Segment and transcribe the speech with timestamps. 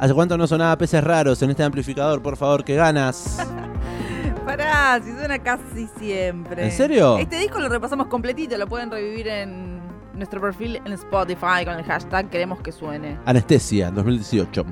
[0.00, 2.22] ¿Hace cuánto no sonaba peces raros en este amplificador?
[2.22, 3.38] Por favor, que ganas.
[4.46, 6.64] Pará, si suena casi siempre.
[6.64, 7.18] ¿En serio?
[7.18, 9.80] Este disco lo repasamos completito, lo pueden revivir en
[10.14, 13.18] nuestro perfil en Spotify con el hashtag queremos que suene.
[13.24, 14.64] Anestesia, 2018.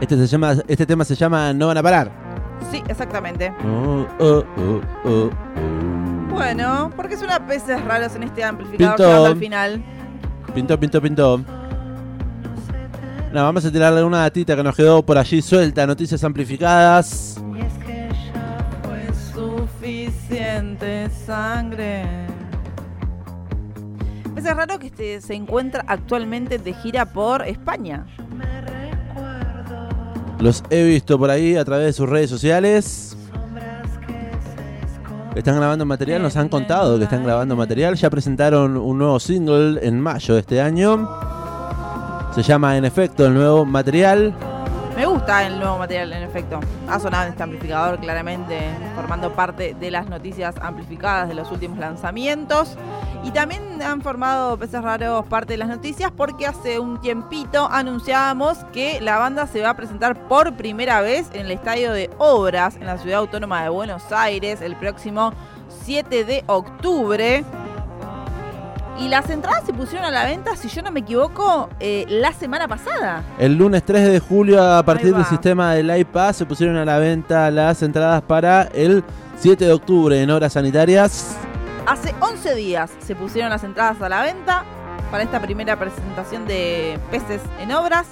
[0.00, 2.10] Este, se llama, este tema se llama No van a parar.
[2.70, 3.52] Sí, exactamente.
[3.64, 4.44] Oh, oh,
[5.04, 5.30] oh.
[6.30, 9.08] Bueno, porque suena peces raros en este amplificador Pinto.
[9.08, 9.84] llegando al final.
[10.54, 11.44] Pintó, pintó, pintó.
[13.32, 15.86] No, vamos a tirarle una datita que nos quedó por allí suelta.
[15.86, 17.36] Noticias amplificadas.
[17.54, 22.04] Y es que ya fue suficiente sangre.
[24.34, 28.06] Peces raro que este, se encuentra actualmente de gira por España.
[30.38, 33.16] Los he visto por ahí a través de sus redes sociales.
[35.34, 37.94] Están grabando material, nos han contado que están grabando material.
[37.96, 41.25] Ya presentaron un nuevo single en mayo de este año.
[42.36, 44.34] Se llama En efecto el nuevo material.
[44.94, 46.60] Me gusta el nuevo material, en efecto.
[46.86, 48.60] Ha sonado en este amplificador, claramente,
[48.94, 52.76] formando parte de las noticias amplificadas de los últimos lanzamientos.
[53.24, 58.58] Y también han formado Peces Raros parte de las noticias porque hace un tiempito anunciábamos
[58.70, 62.76] que la banda se va a presentar por primera vez en el Estadio de Obras
[62.76, 65.32] en la Ciudad Autónoma de Buenos Aires el próximo
[65.84, 67.46] 7 de octubre.
[68.98, 72.32] Y las entradas se pusieron a la venta, si yo no me equivoco, eh, la
[72.32, 73.22] semana pasada.
[73.38, 76.98] El lunes 3 de julio, a partir del sistema del iPass, se pusieron a la
[76.98, 79.04] venta las entradas para el
[79.38, 81.36] 7 de octubre en horas sanitarias.
[81.86, 84.64] Hace 11 días se pusieron las entradas a la venta
[85.10, 88.06] para esta primera presentación de Peces en Obras.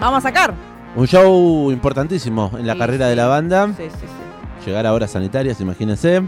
[0.00, 0.52] Vamos a sacar.
[0.96, 3.10] Un show importantísimo en la Sí, carrera sí.
[3.10, 3.66] de la banda.
[3.68, 4.66] Sí, sí, sí.
[4.66, 6.22] Llegar a horas sanitarias, imagínense.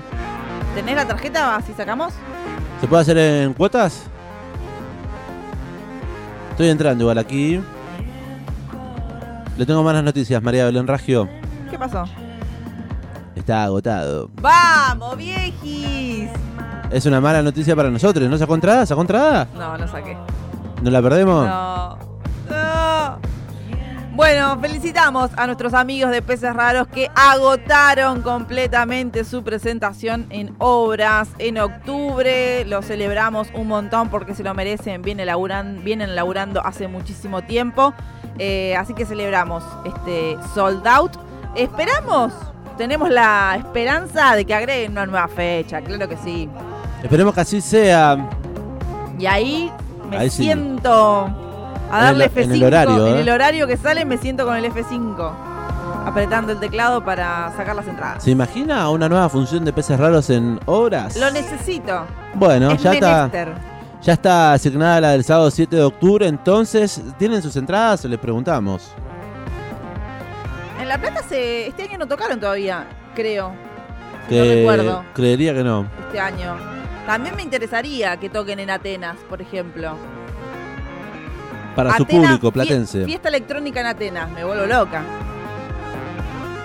[0.77, 2.15] ¿Tenés la tarjeta así sacamos?
[2.81, 4.05] ¿Se puede hacer en cuotas?
[6.51, 7.61] Estoy entrando igual aquí.
[9.57, 11.29] Le tengo malas noticias, María Belén Raggio.
[11.71, 12.05] ¿Qué pasó?
[13.35, 14.31] Está agotado.
[14.41, 16.31] ¡Vamos, viejis!
[16.91, 18.29] Es una mala noticia para nosotros.
[18.29, 18.87] ¿No sacó entrada?
[18.87, 19.49] ¿Sacó entrada?
[19.55, 20.17] No, no saqué.
[20.83, 21.47] ¿No la perdemos?
[21.47, 21.97] No.
[21.97, 22.08] No.
[24.19, 31.29] Bueno, felicitamos a nuestros amigos de Peces Raros que agotaron completamente su presentación en obras
[31.39, 32.65] en octubre.
[32.65, 35.03] Lo celebramos un montón porque se lo merecen.
[35.03, 37.95] Vienen, laburan- vienen laburando hace muchísimo tiempo.
[38.41, 41.13] Eh, así que celebramos este sold out.
[41.55, 42.33] Esperamos,
[42.77, 46.49] tenemos la esperanza de que agreguen una nueva fecha, claro que sí.
[47.05, 48.17] Esperemos que así sea.
[49.17, 49.71] Y ahí
[50.11, 50.43] me Ahí sí.
[51.91, 52.45] A darle el- F5.
[52.45, 53.21] en el horario, En ¿eh?
[53.21, 55.33] el horario que sale me siento con el F5.
[56.07, 58.23] Apretando el teclado para sacar las entradas.
[58.25, 61.17] ¿Se imagina una nueva función de peces raros en obras?
[61.17, 62.07] Lo necesito.
[62.35, 63.31] Bueno, es ya está,
[64.01, 68.05] ya está asignada la del sábado 7 de octubre, entonces, ¿tienen sus entradas?
[68.05, 68.93] Les preguntamos.
[70.81, 73.53] En La Plata se, este año no tocaron todavía, creo.
[74.29, 75.05] Si Que no recuerdo.
[75.15, 75.87] creería que no.
[76.07, 76.57] Este año.
[77.07, 79.95] También me interesaría que toquen en Atenas, por ejemplo.
[81.79, 83.05] Para su público platense.
[83.05, 85.05] Fiesta electrónica en Atenas, me vuelvo loca.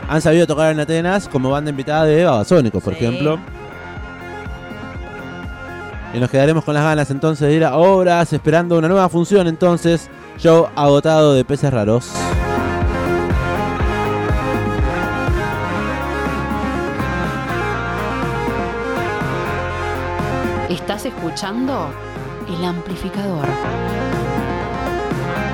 [0.09, 3.05] Han sabido tocar en Atenas como banda invitada de Babasónicos, por Sí.
[3.05, 3.37] ejemplo.
[6.15, 9.45] Y nos quedaremos con las ganas entonces de ir a obras, esperando una nueva función
[9.45, 10.09] entonces.
[10.39, 12.11] Show agotado de peces raros.
[20.69, 21.91] Estás escuchando
[22.49, 23.45] El Amplificador.
[25.21, 25.52] Bye.